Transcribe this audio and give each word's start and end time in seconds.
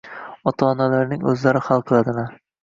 ota-onalarning 0.51 1.27
o‘zlari 1.33 1.63
hal 1.67 1.85
qiladilar 1.93 2.35